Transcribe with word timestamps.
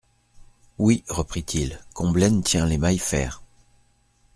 Oui, 0.79 1.03
reprit-il, 1.09 1.79
Combelaine 1.93 2.41
tient 2.41 2.65
les 2.65 2.79
Maillefert. 2.79 3.43